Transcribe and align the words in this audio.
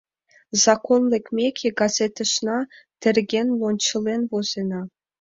Закон 0.63 1.01
лекмеке, 1.11 1.67
газетешна 1.79 2.59
терген, 3.01 3.47
лончылен 3.59 4.21
возена. 4.31 4.81